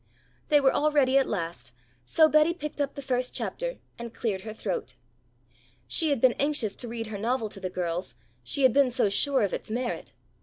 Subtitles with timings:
[0.49, 4.41] They were all ready at last, so Betty picked up the first chapter and cleared
[4.41, 4.95] her throat.
[5.87, 9.09] She had been anxious to read her novel to the girls, she had been so
[9.09, 10.11] sure of its merit.